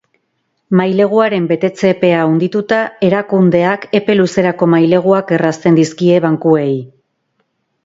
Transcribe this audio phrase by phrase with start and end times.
[0.77, 6.69] Maileguaren betetze-epea handituta, erakundeak epe luzerako maileguak errazten dizkie bankuei.